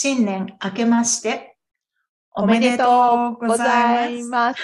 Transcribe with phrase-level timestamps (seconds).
[0.00, 1.56] 新年明けまして
[2.32, 4.60] おめでとうございます。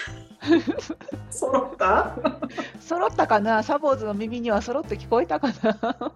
[1.29, 2.15] 揃った？
[2.79, 3.65] 揃ったかな？
[3.65, 5.49] サボーズの耳には揃って聞こえたか
[5.83, 6.13] な？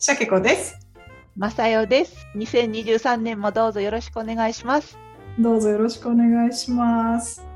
[0.00, 0.80] シャケ子です。
[1.36, 2.16] まさよです。
[2.34, 4.98] 2023年もどうぞよろしくお願いします。
[5.38, 7.46] どうぞよろしくお願いします。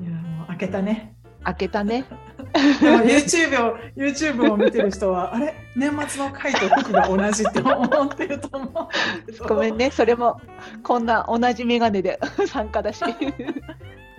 [0.00, 1.14] いや、もう明けたね。
[1.44, 2.04] 開けたね。
[2.80, 5.54] でも YouTube を YouTube を見てる人は、あれ？
[5.76, 9.48] 年末の回と時が同じって思ってると思う。
[9.48, 9.90] ごめんね。
[9.90, 10.40] それも
[10.82, 13.04] こんな同じメガネで 参加だし。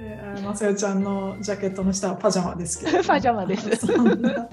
[0.01, 3.75] えーまさよちゃんのジャケットの下はパジャマですけど、 パジャマです。
[3.85, 4.49] そんな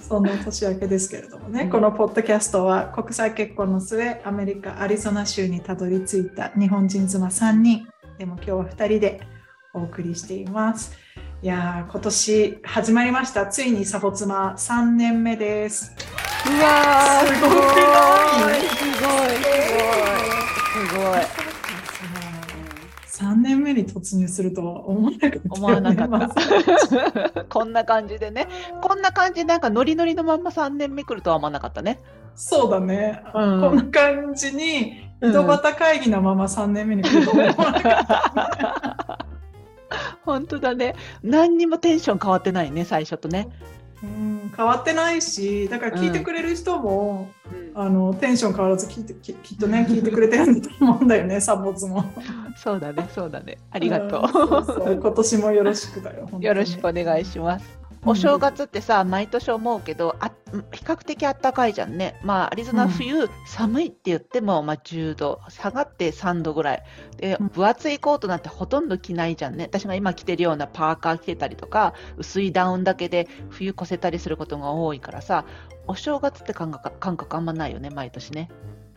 [0.00, 1.70] そんな年明けですけれどもね、うん。
[1.70, 7.86] このポッドキャストは国際結婚の末アメリカ・アリゾナ州にたどり着いた日本人妻3人。
[8.18, 9.20] でも今日は2人で
[9.72, 10.92] お送りしています
[11.42, 15.94] いやー今年始まりましたついにサボ妻3年目です
[16.46, 18.60] うわーすごい？
[18.60, 19.30] すごいすごい
[20.88, 21.20] すごい。
[23.32, 26.08] 3年目に突入するとは思わなかった思わなかっ
[27.34, 27.44] た。
[27.48, 28.48] こんな感じでね。
[28.80, 32.00] こんな感じでなんかノリノリのまんま3年目来るとは思わなかったね。
[32.34, 39.06] そうだね、うんこんな感じに井戸端会議のまま3年目に来ると思わなかった、
[40.24, 40.94] 本当だね。
[41.22, 43.48] 何にもテンション変わってないね、最初とね。
[44.02, 47.28] うん、変わってないしだから聞いてくれる人も、
[47.74, 52.04] あのテンション変わらず聞いてききっとね聞いてくれてるんだと思うんだよね サボツも
[52.56, 53.58] そうだね、そうだね。
[53.70, 57.79] ありがとんそうそう今年もよろしくだよよろしくお願いします。
[58.06, 60.30] お正月ってさ、毎年思うけど、あ
[60.72, 62.18] 比較的あったかいじゃんね。
[62.24, 66.82] まあ、アリゾナ冬、寒いって言っても、まあ、10度、下がって3度ぐらい。
[67.18, 69.64] でうん、分厚いコートなんてほとんど着ないじゃんね。
[69.64, 75.44] 私が今着てるようなパーカー着てたりとか、薄いダウンだけで冬越せたりすることが多いからさ、
[75.86, 78.48] お正月って感覚感覚あんまないよね、毎年ね。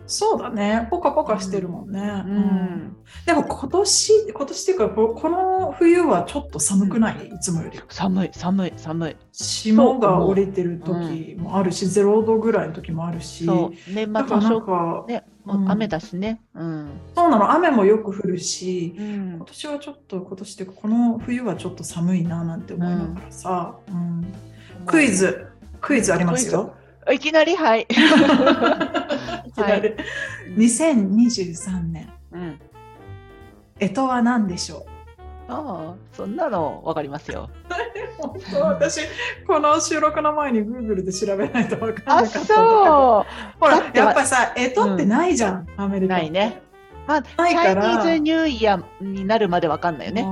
[0.05, 0.87] そうだね。
[0.91, 2.37] ポカポカしてるもんね、ううん。
[2.37, 2.95] ん。
[3.25, 7.79] でも今年今年っていうかここの冬はちょっと寒くない、いつもより。
[7.89, 9.15] 寒い、寒い、寒い。
[9.31, 13.45] 霜が降りてる時もあるし、ゼロ度ぐらいの時もあるし。
[13.45, 16.41] そう、年だからなんかね、雨だしね。
[16.53, 16.89] うん。
[17.15, 17.51] そうなの。
[17.51, 19.33] 雨もよく降るし、うん。
[19.37, 24.33] 今年はちょっと今年っていうかこの冬はちょっと寒いななんて思いながらさ、うん。
[24.85, 25.07] クイ。
[25.07, 25.47] ズ。
[25.81, 26.75] クイズありますよ。
[27.11, 27.87] いきなり、はい。
[29.53, 29.93] いきなり
[30.57, 32.59] 2023年うん。
[33.79, 35.51] 干支は何でしょう？
[35.51, 37.49] ああ、そんなのわかりますよ。
[38.17, 39.01] 本当私
[39.45, 43.25] この収録の前に Google で調べないと分かんあ、なかったほ
[43.61, 46.09] らやっぱさ干支ってないじゃん、アメリう。
[46.09, 46.61] カないね。
[47.05, 50.25] まあ、チャイニーズニューイヤーになるまでわかんないよね。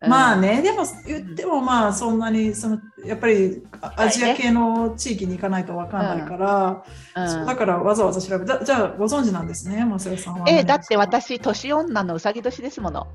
[0.00, 6.84] うんまあね、でも言ってもまあそんなにそのやっぱりあアジア系の地域に行かないと分かんないから、
[7.26, 7.58] そうだうん。
[7.58, 10.44] からわざわざ調べたじゃあご存知なんですね、マセオさんは。
[10.48, 13.08] え、だって私、年女のうさぎ年ですもの。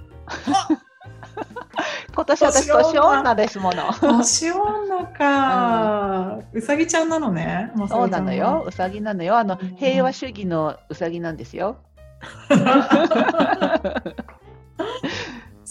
[2.14, 3.94] 今年私、年女ですもの。
[4.02, 8.66] 年女か、うさぎちゃんなのね、そうなんのよ。。
[8.68, 9.38] うさぎなのよ。
[9.38, 11.78] あのうん、平和主義のうさぎなんですよ。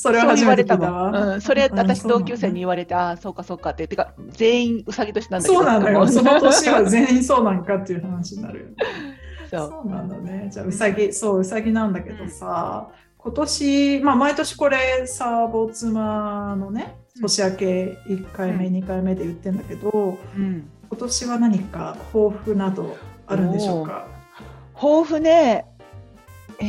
[0.03, 1.35] それは初そう言われためて聞いたわ。
[1.35, 3.87] うん、それうん私同級生に言われて、ああ、そうかそうかって。
[3.87, 5.61] てか、全員うさぎ年なんだけど。
[5.61, 6.01] そうなんだよ。
[6.01, 8.75] も その年は全員そうなんかっていう話になるよね。
[9.51, 9.71] そう。
[9.71, 10.49] そうなんだね。
[10.51, 20.69] じゃあ、うさぎ、そう、うさぎなんだけどさ、今年、まあ、毎年これ、サーボ妻のね、年明け1回目、うん2回目で言ってんだけど、うん。
[20.91, 22.97] 今年は何か抱負など
[23.29, 24.07] あるんでしょうか？
[24.75, 25.65] 抱負ね、
[26.59, 26.65] え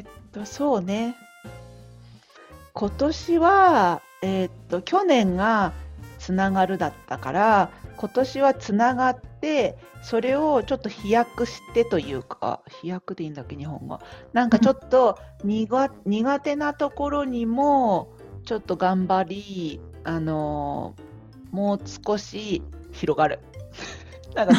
[0.00, 1.14] ーっと、そうね。
[2.78, 5.72] 今年は、えーっと、去年が
[6.20, 13.98] つながるだったから、今年はつながって、それをちょっと飛躍してというか、飛躍でいいんだっけ、日本語。
[14.32, 18.12] なんかちょっと苦苦手なところにも、
[18.44, 21.08] ちょっと頑張り、あのー
[21.50, 22.62] もう少し
[22.92, 23.40] 広がる。
[24.36, 24.54] なんか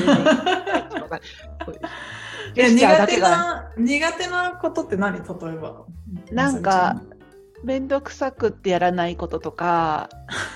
[2.53, 5.19] 全然 苦手な苦手なことって何？
[5.19, 5.85] 例えば。
[6.31, 6.99] なんか
[7.63, 10.09] 面倒くさくってやらないこととか、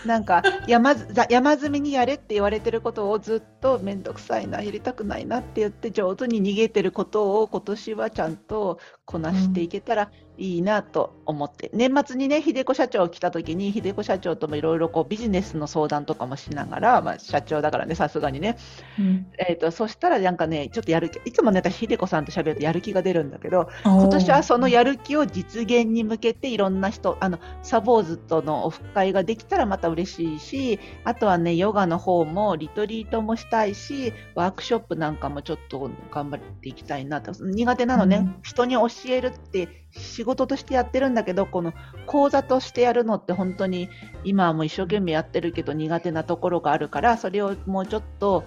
[0.05, 0.95] なんか山
[1.29, 18.57] 山積みにやれって言われてることをずっと面倒くさいな、やりたくないなって言って上手に逃げてることを今年はちゃんとこなしていけたらいいなと思って、年末にね、秀子社長来た時に、秀子社長ともいろいろこうビジネスの相談とかもしながら、まあ、社長だからね、さすがにね、
[18.99, 19.27] うん。
[19.37, 37.31] えー、とそしたらなんかね、ちょっとやる気、いつもね、私、秀子さんと喋るとやる気が出るんだけど、今年はそのやる気を実現に向けていろんな人、あのサボーズとのオフ会ができたらまた嬉しいし、あとはね、ヨガの方もリトリートもしたいし、ワークショップなんかもちょっと頑張っていきたいなと。
[37.43, 38.35] 苦手なのね、うん。
[38.41, 41.73] 人に教えるって仕事としてやってるんだけどこの
[42.07, 43.89] 講座としてやるのって本当に
[44.23, 48.43] 今はもう一生懸命やってるけど苦手なところがあるからそれをもうちょっと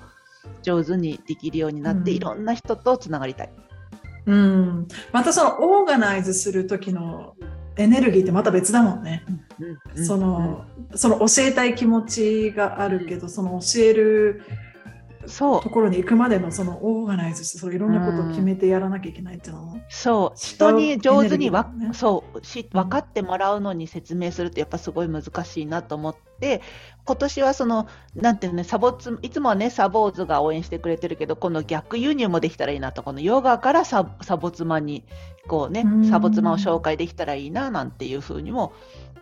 [0.63, 3.51] 上手にできるようになって、うん、いろんな人とつながりたい。
[4.27, 7.35] うん、またそのオーガナイズする時の
[7.77, 9.25] エネルギーってまた別だもんね。
[9.95, 10.65] うん、その、
[10.95, 14.43] その教えたい気持ちがあるけど、その教える
[15.29, 15.63] そう。
[15.63, 19.77] ところに行くまでのそのオーガナイズしてそういろんなことを決めてやらなきゃいけないっていうのは、う。
[19.77, 22.45] ん、そう人に上手にわ、ね、そう。
[22.45, 26.63] し分かってもらうのに説明するってやっぱすごい難しいなと思って
[27.05, 35.05] 今年はそのなんていうのねサボツいつもはねサボーズが応援してくれてるけどこの逆輸入もできたらいいなとこのヨガからササボ妻に
[35.47, 38.73] こうねサボ妻を紹介できたらいいななんていうふうにも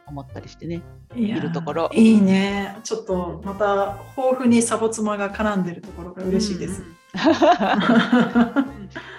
[0.07, 0.83] 思ったりしてね
[1.15, 1.91] いるところ。
[1.93, 2.77] いいね。
[2.85, 6.89] ちょっとまた豊富にサボ妻が絡んでるところが嬉しいです、うん、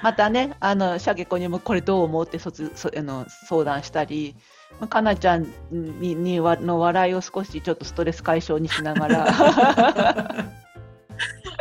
[0.03, 4.35] またねあのシャゲ子にもこれどう思うってそつそあの相談したり
[4.89, 9.25] かなちゃんににの笑いを少しちょっとストレス解消にしながら。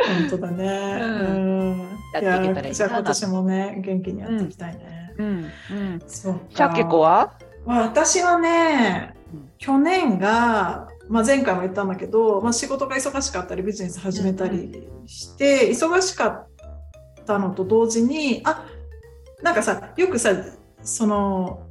[0.05, 1.79] 本当だね、うん、
[2.13, 2.73] やっていけたらいいな。
[2.73, 5.27] じゃあ今年もね元気にやっていきたいね、うん。
[5.27, 7.33] うん、そうシャケ子は？
[7.65, 9.14] 私はね
[9.57, 16.47] 去年が、まあ、前回も言ったんだけど、まあ、仕事が忙しかったりビジネス始めたりして、忙しかっ
[17.25, 18.65] たのと同時にあ
[19.41, 20.31] なんかさよくさ
[20.83, 21.65] その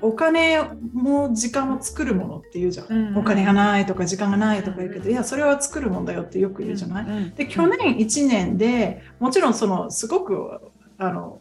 [0.00, 0.62] お金
[0.92, 10.60] も時間も作るものって言うじゃん、うん、お金がないとか時間がないとか言うけど、いやそれは作るもんだよってよく言うじゃない、うんうん、で去年1年でもちろんそのすごく
[10.98, 11.40] あの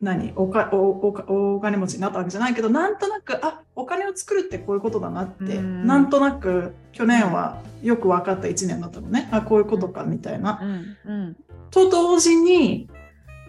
[0.00, 0.32] 何？
[0.36, 9.28] おかおおお金持ちになったわけじゃないけどなんとなくあお金を作るってこういうことだなって、ん、なんとなく去年はよく分かった1年だったのね。
[9.32, 10.60] あこういうことかみたいな。
[10.62, 11.36] うんうん、
[11.70, 12.90] と同時に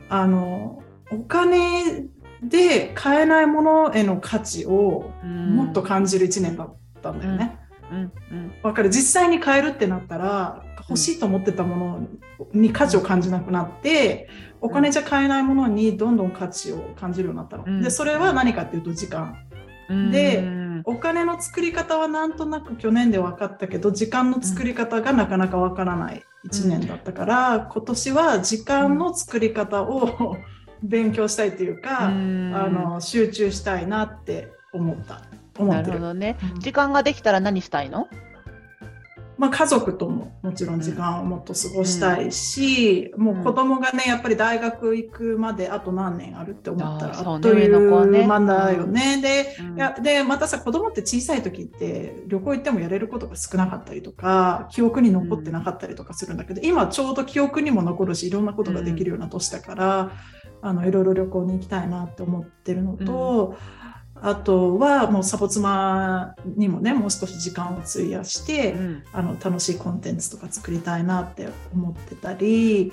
[0.10, 2.06] あのお金
[2.42, 7.60] で買えないものへの価値をもっと感じる1年だったんだよね。
[7.92, 8.90] うんうん、分かる？
[8.90, 12.08] 実際に買えるってなったら欲しいと思ってたもの
[12.54, 14.30] に価値を感じなくなって、
[14.62, 17.64] お金じゃ買えないものにどんどん価値を感じるようになったの。
[17.66, 19.38] うん、でそれは何かっていうと時間。
[19.90, 20.44] うん、で
[20.84, 30.38] お金の作り方はなんとなく去年で分かったけど時間の作り方がなかなか分からない1年だったから、今年は時間の作り方を
[30.84, 35.22] 勉強したいっていうか、あの集中したいなって思った。
[35.64, 38.08] なるほどね、時間ができたら何したいの？
[39.38, 49.22] まあ、家族とももちろん時間をもっと過ごしたいし、うん、もう子供がねやっぱり大学行くまであと何年あるって思ったらあっという間だよね。
[49.22, 60.12] でうん、やでまたさ子供って小さい時って旅行行ってもやれることが少なかったりとか記憶に残ってなかったりとかするんだけど、うん、今ちょうど記憶にも残るしいろんなことができるような年だから、
[60.62, 63.56] あのいろいろ旅行に行きたいなって思ってるのと。
[64.22, 72.92] あとはもうサボ妻にもねもう少し時間を費やして、うん、あの楽しいコンテンツとか作りたいなって思ってたり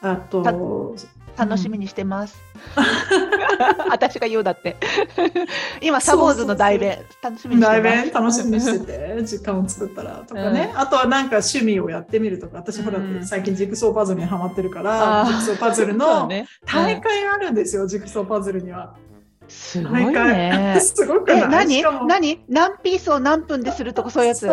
[0.00, 0.94] あと
[1.36, 2.38] 楽しみにしてます。
[3.90, 4.76] 私が言うだって。
[5.80, 8.12] 今、サボーズの代弁、楽しみにしてます。
[8.12, 16.28] 楽しみにしてて、時間を作ったらとかね、うん、あとはなんか趣味をやってみるとか、私ほら、最近ジグソーパズルにはまってるから、ジグソーパズルの
[16.66, 18.94] 大会があるんですよ、ジグソーパズルには。
[19.50, 20.78] すごいね。
[20.80, 21.82] すごくえ、何？
[22.06, 22.44] 何？
[22.48, 24.48] 何ピースを何分でするとかそういうやつ？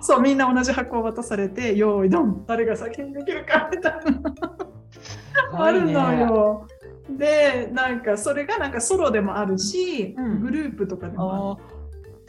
[0.00, 0.20] そう。
[0.20, 4.10] みんな同じ箱を渡されて、用意ドン、誰が先にできるかみたいな。
[4.10, 4.18] ね、
[5.52, 6.66] あるのよ。
[7.08, 11.58] で、なんかそれがなんかソロでもあるし、うん、グループとかでも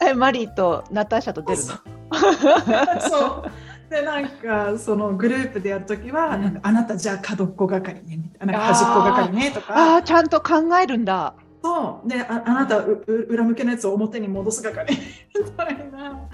[0.00, 0.10] ある。
[0.10, 3.00] え、マリーとナターシャと出るの？
[3.02, 3.50] そう。
[3.90, 9.94] でなんかそのグループでやるときは、うん、あなたじゃあ角っこ係ねみたいな端っこ係ねとか。
[9.94, 12.08] ああちゃんと考えるんだそう。
[12.08, 14.92] でああなた裏向けのやつを表に戻す係。
[15.34, 16.28] みたいな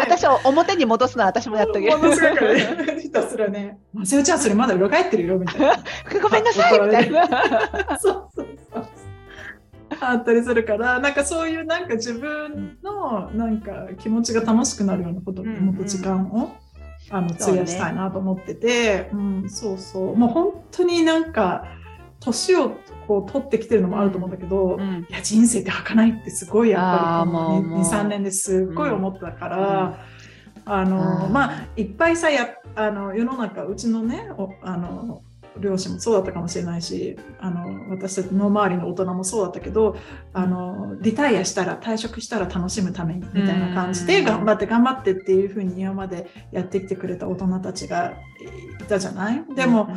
[0.00, 3.00] 私を表に戻すのは私もやっとけ 戻す係。
[3.00, 5.76] ひたすらね「せよちゃんそれまだ裏返ってるよ」みたいな。
[6.22, 7.28] ごめんなさいみたいな。
[7.98, 8.86] そうそうそう。
[10.00, 16.56] あったりするからなんかそういうなんか自分のなんか気持ちが楽しくなるようなことにもっと時間を、
[17.10, 20.16] あの費やしたいなと思ってて、うね、うん、そうそう。
[20.16, 21.64] もう本当になんか
[22.20, 29.98] 年をこう取ってきてるのもあると思うんだけど、うん、いや人生って儚いってすごいやっぱり23年ですっごい思ったから、
[30.66, 34.30] うん、あのまあいっぱいさやあの世の中うちのね
[34.62, 35.22] あの
[35.58, 39.96] 両親もそうだったかもしれないしあの私たちの周りの大人もそうだったけど
[40.32, 48.12] あのリタイアしたら退職したら楽しむためにみたいな感じで頑張って頑張ってっていうふうに今までやってきてくれた大人たちが
[48.80, 49.44] いたじゃない？
[49.54, 49.88] でも、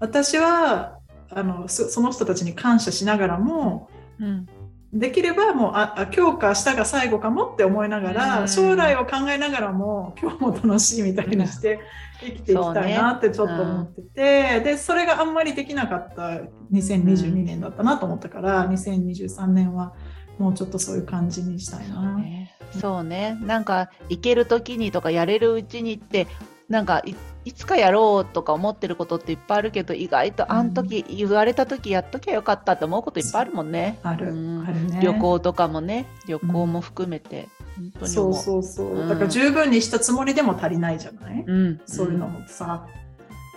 [0.00, 0.97] 私は
[1.30, 4.46] あのその人たちに感謝しながらも、うん、
[4.92, 8.48] できればもうああ今日か明日が最後かもって思いながら、うん。
[8.48, 11.80] 将来を考えながらも今日も楽しいみたいにして
[12.20, 16.40] 生きていきたいなってちょっと思ってて、でそれがあんまりできなかった
[16.72, 19.94] 2022年だったなと思ったから、2023年は
[20.38, 22.16] もうちょっとそういう感じにしたいな。
[22.16, 22.56] ね。
[22.80, 23.36] そうね。
[23.42, 26.26] なんか行ける時にとかやれるうちにって
[26.68, 27.02] なんか
[27.48, 33.98] いいつかやろうとか思ってることっていっぱいあるけど意外とあん時言われた時やっときゃよかったって思うこといっぱいあるもんね。
[34.02, 34.66] ある、うん。
[34.68, 35.00] あるね。
[35.02, 39.08] 旅行とかもね旅行も含めて、本当にそうそうそう、うん。
[39.08, 42.86] だから十分にしたつもりでも足りないじゃない、うん、そういうのもさ。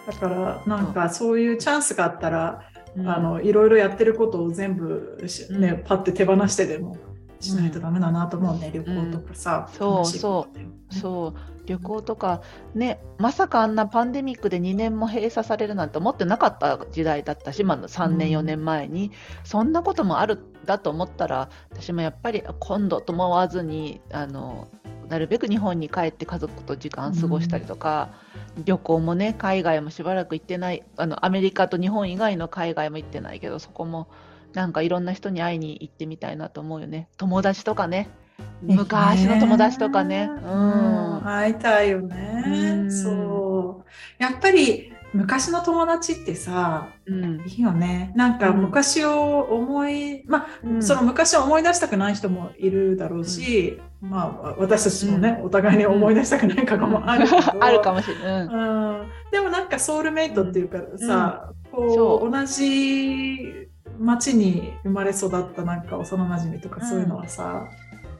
[0.07, 2.61] だからなんかそういうチャンスがあったら、
[2.95, 3.09] うん。
[3.09, 5.83] あのいろいろやってることを全部し、ねうん。
[5.83, 6.95] パッて手放してでも
[7.41, 9.69] しないとダメだなと思うね、旅行とかさ。
[9.73, 10.65] そう楽しいことで
[10.97, 12.41] そう旅行とか
[12.73, 18.37] ねまさかあんなパンデミックで2年も閉鎖されるなんて思ってなかった時代だったし、まあ、3年うん。
[18.39, 19.11] 4年前に、
[19.43, 24.67] そんなこともあるんだと思ったら私もやっぱり今度と思わずにあの
[25.09, 28.09] なるべく日本に帰って家族と時間過ごしたりとか、
[28.63, 34.09] 旅行もね海外もしばらく行ってないあのアメリカと日本以外の海外も行ってないけどそこも
[34.53, 37.09] なんかいろんな人に会いに行ってみたいなと思うよね。
[37.17, 38.09] 友達とかね
[38.61, 40.29] 昔の友達とかね。
[40.29, 41.21] うん。
[41.23, 42.49] 会いたいよね、う
[42.85, 42.91] ん。
[42.91, 44.23] そう。
[44.23, 47.41] やっぱり昔の友達ってさうん。
[47.45, 48.13] いいよね。
[48.15, 50.83] なんか昔を思い、まあうん。
[50.83, 57.25] その昔を思い出したくない人もいるだろうし、まあ私たちもね、お互いに思い出したくない過去もある
[57.59, 59.31] あるかもしれない。
[59.31, 62.31] でもなんかソウルメイトっていうかさ、こそう。
[62.31, 63.69] 同じ
[63.99, 67.67] 町に生まれ育ったなんか幼馴染とかそういうのはさ、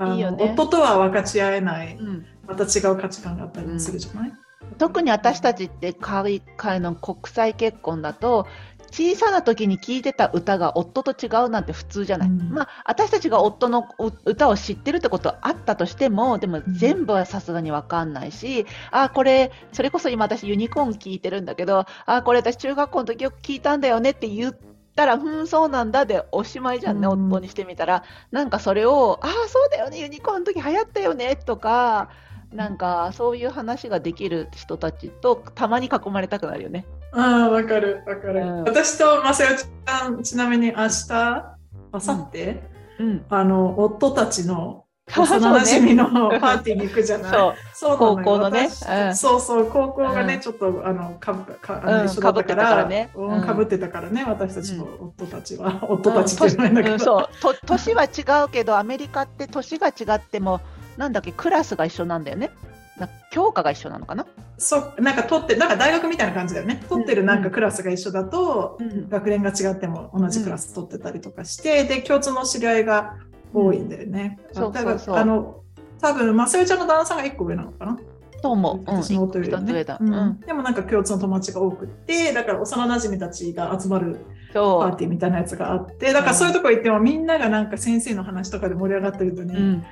[0.08, 0.51] いいよね。
[0.53, 2.25] 夫とは分かち合えないうん。
[2.48, 4.34] また違う価値観があったりもするじゃない、
[4.77, 8.46] 特に私たちって海外の国際結婚だと
[8.91, 12.50] 小さな時に聴いてた歌が夫と違うなんて普通じゃない、うん。
[12.51, 13.88] まあ私たちが夫の
[14.25, 16.63] 歌を知ってるってことはあったとしてもでもん。
[16.74, 24.58] 全部はさすがに分かんないし、あこれそれこそ今私ユニコーン聞いてるんだけどあこれ私中学校の時よく聞いたんだよねって言っ
[24.95, 28.03] たらうんそうなんだでおしまいじゃんね、うん夫にしてみたら。
[28.31, 32.10] なんかそれをあそうだよねユニコーンの時流行ったよねとか
[32.53, 36.86] なんかそういう話ができる人たちとたまに囲まれたくなるよね。
[37.13, 38.63] ああ分かる分かる、うん。
[38.63, 41.57] 私とまさよちゃんちなみに明日
[41.93, 42.60] 明後日、
[43.00, 46.05] うん、あの夫たちの幼馴染の
[46.39, 47.31] パーティーに行くじゃない？
[47.74, 47.98] そう。
[47.98, 48.70] 高校のね。
[48.70, 50.39] そうそう高校がね、うん。
[50.39, 51.89] ちょっとあのかぶかうん。
[51.89, 58.08] あの一緒だったから被ってたかぶってたからね私たちの夫たちは、 夫たちって言わないんだけど、と年は違
[58.46, 60.62] うけどアメリカって年が違っても
[60.98, 62.51] なんだっけクラスが一緒なんだよね。
[62.98, 64.25] な教科が一緒なのかな、
[64.58, 65.01] そう。
[65.01, 66.84] なんか取ってなんか大学みたいな感じだよね。
[66.88, 69.10] 取ってるなんかクラスが一緒だと、うん。
[69.10, 73.15] 学年が違っても同じクラス取ってたりとかして、で共通の知り合いが
[73.53, 75.15] 多いんだよね、そうそうそう。
[75.15, 75.63] あの
[76.00, 77.98] 多分まさよちゃんの旦那さんが1個上なのかな？
[78.41, 79.65] と思う、うん、私の夫よりはね。
[79.65, 80.13] 一つ上だ、ううん。
[80.13, 84.20] んでもなんか共通の友達が多くってだから幼馴染たちが集まる
[84.53, 89.86] パーティーみたいなやつがあってだからそういうとこ行ってもみんながなんか先生の話とかで盛り上がってるとね、うん、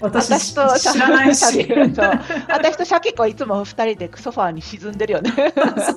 [0.00, 1.68] 私私と知らないし。
[2.48, 5.32] 私とシャキ子いつも二人でソファーに沈んでるよね。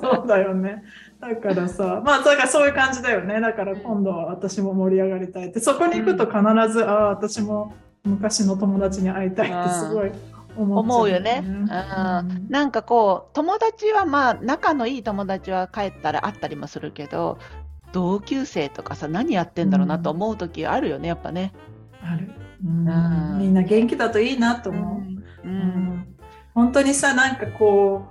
[0.02, 0.84] そうだよね。
[1.20, 3.40] だからさまあだからそういう感じだよね。
[3.40, 5.60] だから今度は私も盛り上がりたいって。
[5.60, 7.74] そこに行くと必ず、ああ私も
[8.04, 10.12] 昔の友達に会いたいってすごい
[10.58, 11.44] 思っちゃ思うよね。
[11.46, 11.56] うん。
[11.64, 12.48] うん。
[12.50, 17.38] なんかこう友達はまあ仲のいい友達は帰ったら会ったりもするけど
[17.94, 21.54] 同級生とかさ何やってんだろうなと思う時あるよねやっぱね。
[22.02, 22.30] ある、
[22.66, 22.88] うん。
[22.88, 25.04] うんみんな元気だといいなと思
[25.44, 25.58] う、ううん。
[25.58, 26.16] ん。
[26.54, 28.06] 本当にさなんかこ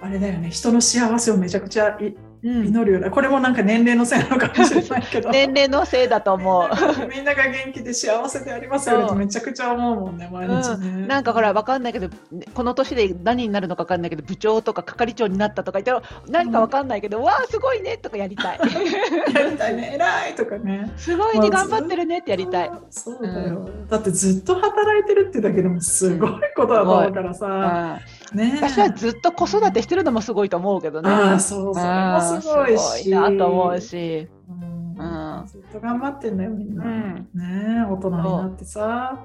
[0.00, 0.50] うあれだよね。
[0.50, 1.98] 人の幸せをめちゃくちゃ
[2.42, 5.30] 祈るようなこれもなんか年齢のせいなのかもしれないけど。
[5.30, 6.68] 年齢のせいだと思う。
[7.08, 12.08] みんなが元気で幸せでありますよめちゃくちゃ思うもんね毎日ね、なんかほらわかんないけど
[12.54, 18.58] この年で何になるのかわかんないけど部長とか係長になったとか言ったら何かわかんないけど、わあすごいねとかやりたい。
[19.34, 19.92] やりたいね。
[19.94, 20.92] 偉いとかね。
[20.96, 22.70] すごいね頑張ってるねってやりたい。
[22.90, 28.00] そうだよ、だってずっと働いてるってだけでもすごいことだと思うからうさ、ん
[28.34, 28.58] ね。
[28.60, 31.10] 私はずっと子育てしてるのもすごいと思うけどね。
[31.10, 33.10] ああそうそれもすごいし。
[33.10, 34.28] なと思うし。
[34.48, 34.96] うん。
[34.98, 35.46] うん。
[35.46, 37.28] ずっと頑張ってんだよみんな、うん。
[37.34, 39.24] ね大人になってさ。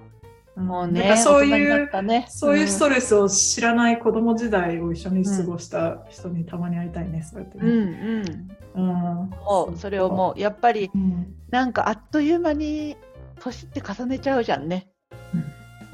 [0.57, 0.65] ん。
[0.65, 2.25] もうねそういうね。
[2.29, 8.21] そういうストレスを知らない子供時代を一緒に過ごした人にたまに会いたいね、そうやってうんうね。
[8.21, 9.29] ん。
[9.69, 9.77] うん。
[9.77, 10.39] それをもう。
[10.39, 11.33] やっぱりうん。
[11.49, 12.97] なんかあっという間に
[13.39, 14.90] 年って重ねちゃうじゃんね。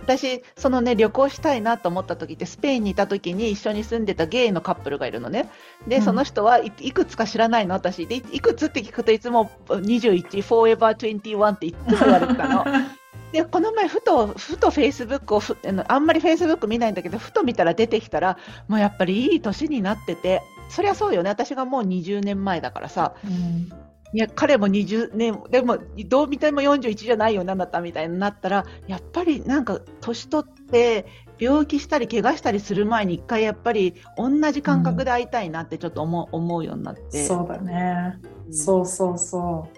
[0.07, 5.49] 私そのね旅行したいなと思った時ってスペインにいた時に一緒に住んでたゲイのカップルがいるのね。
[5.85, 6.01] で、うん。
[6.01, 8.07] その人はいいくつか知らないの私。
[8.07, 12.65] でいいくつって聞くといつも21 forever 21っていつも言われてたの。
[13.33, 15.57] でこの前ふとふとフェイスブックをふ
[15.89, 18.37] あんまりフェイスブック見ないんだけどふと見たら出てきたら
[18.69, 20.41] もうやっぱりいい年になってて。
[20.69, 21.29] そりゃそうよね。
[21.29, 23.13] 私がもう20年前だからさ。
[23.23, 31.05] うんいや彼も20年でもどう見ても41じゃないよなだったみたいになったらやっぱりなんか年取って
[31.39, 38.19] 病気したり怪我したりする前に一回やっぱり同じ感覚で会いたいなってちょっと思う,、思うようになってそうだね。
[38.23, 39.77] うんそうそうそう。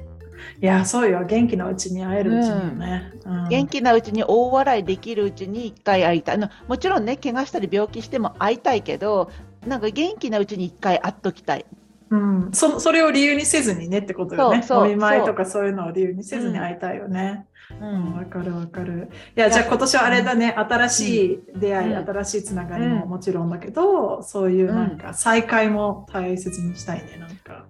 [0.62, 1.26] いや、そうよ。
[1.26, 3.12] 元気なうちに会えるうちによね。
[3.26, 9.32] うん元気なうちに大笑いできるうちに一回会いたいあのもちろんね怪我したり病気しても会いたいけど
[9.66, 11.66] なんか元気なうちに一回会っときたい
[12.12, 14.66] うん、そそれを理由にせずにねってことよね。
[14.72, 17.46] お見舞いとかそういうのを理由にせずに会いたいよね。
[17.46, 19.10] ううん、わかるわかる。
[19.38, 22.06] いや、じゃあ今年はあれだね、新しい出会い、うん。
[22.06, 27.66] 新しいつながりももちろんだけど、そういうなんか再会も大切にしたいね、なんか。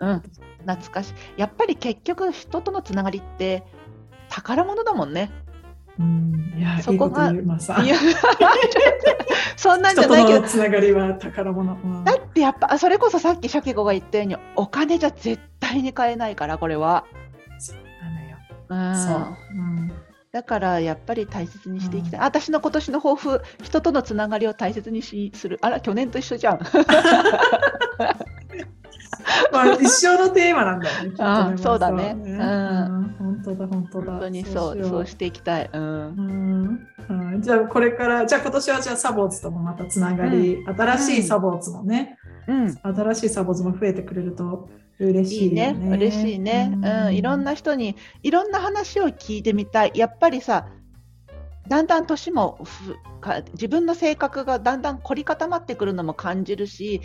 [0.00, 0.22] うん、
[0.60, 1.14] 懐かしい。
[1.36, 3.64] やっぱり結局人とのつながりって
[4.28, 5.30] 宝物だもんね
[5.98, 7.32] うん、いや、そこが
[9.56, 11.72] そんなんじゃないけどながりは宝物。
[11.72, 12.04] うん。
[12.04, 17.04] だってやっぱあそれこそさっきシャケ子が言ったようにお金じゃ絶対に買えないからこれは、
[17.58, 18.36] そうなのよ。
[18.68, 19.36] うん、そう。
[19.54, 19.92] うん。
[20.30, 25.58] だからやっぱり大切にしていきたい、私の今年の抱負人とのつながりを大切にしする。
[25.62, 26.60] あら去年と一緒じゃん
[29.52, 31.14] まあ、一生のテーマなんだよね。
[31.18, 32.14] あねそうだね。
[32.14, 33.16] まあうん。
[33.18, 34.12] 本当だ、本当だ。
[34.12, 35.82] 本当にそうそうしていきたい、うん。
[35.82, 37.32] うん。
[37.34, 37.42] うん。
[37.42, 44.68] じゃあこれからじゃあ今年はじゃあサボーツともまたつながり、新しいサボーツもね、うん、新しいサボーツも増えてくれると
[44.98, 45.70] 嬉しいいね。
[45.70, 45.96] いよね。
[45.96, 47.14] 嬉しいね、うん。
[47.14, 49.92] いろんな人にいろんな話を聞いてみたい。
[49.94, 50.66] やっぱりさ
[51.68, 57.02] だんだん年もふか自分の性格がだんだん凝り固まってくるのも感じるし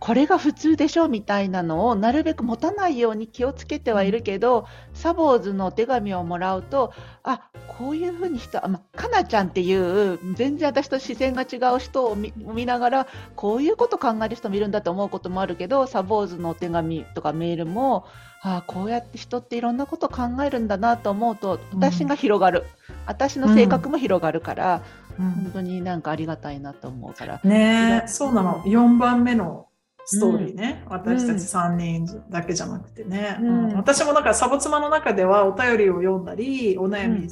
[0.00, 18.06] これが普通でしょみたいなのをなるべく持たないように気をつけてはいるけど、サボーズのお手紙をもらうとあこういうふうにしたあ、まあ、かなちゃんっていう全然私と視線が違う人を見見ながらこういうこと考える人もいるんだと思うこともあるけどサボーズのお手紙とかメールも
[18.42, 22.64] あこうやって人っていろんなこと考えるんだなと思うと私が広がる、
[23.06, 24.82] 私の性格も広がるから、
[25.18, 25.30] うん。
[25.30, 27.40] 本当になんかありがたいなと思うから。
[27.44, 28.62] ねえそうなの。
[28.62, 29.66] 4番目の
[30.04, 30.92] ストーリーね、ん。
[30.92, 33.64] 私たち3人だけじゃなくてね、うん。
[33.70, 33.76] うん。
[33.76, 37.28] 私もなんかサボ妻の中ではお便りを読んだりお悩み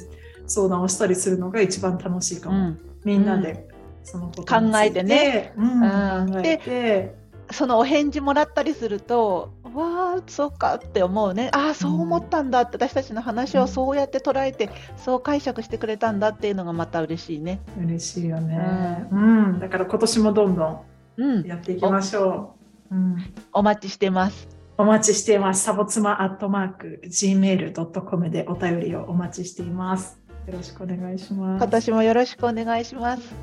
[0.47, 2.79] 相談をしたりするのが一番楽しいかも、うん。
[3.03, 3.67] みんなで
[4.03, 5.83] そのこと考えてね、うん。
[5.83, 6.31] うん。
[6.33, 7.19] 考えて。
[7.51, 11.49] そのお返事もらったりすると、わあ、そうかって思うね。
[11.51, 17.59] ああ、そう思ったんだって、私たちの話をそうやって捉えて、そう解釈してくれたんだっていうのがまた嬉しいね。
[17.79, 19.59] 嬉しいよね、うん。
[19.59, 20.85] だから今年もどんど
[21.17, 22.58] ん、やっていきましょう、
[22.91, 23.17] うん、
[23.53, 24.47] お待ちしてます。
[24.77, 33.35] お待ちしていますサボ妻アットマーク gmail.com でお便りをお待ちしていますよろしくお願いします今年もよろしくお願いします。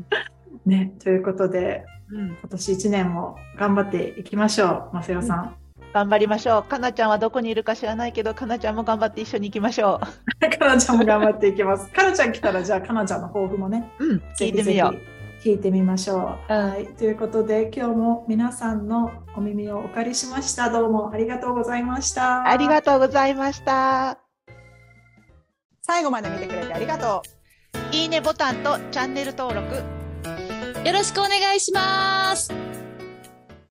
[0.66, 5.56] ね、ということでうん、今年1年も頑張っていきましょう、マセオさん。
[5.92, 6.62] 頑張りましょう。
[6.62, 10.00] かなちゃんはどこにいるか知らないけど、かなちゃんも頑張って一緒に行きましょ
[10.58, 11.88] かなちゃんも頑張っていきます。
[11.90, 14.04] かなちゃん来たら、じゃあかなちゃんの抱負もね、う。
[14.04, 15.13] うん、聞いてみよう。
[15.44, 16.54] 聞いてみましょう。
[16.54, 20.70] うんはい、ということで、今日も皆さんのお耳をお借りしました。
[20.70, 22.48] どうもありがとうございました。
[22.48, 24.18] ありがとうございました。
[25.82, 27.22] 最後まで見てくれてありがと
[27.92, 27.94] う。
[27.94, 29.74] いいねボタンとチャンネル登録。
[30.86, 32.63] よろしくお願いします。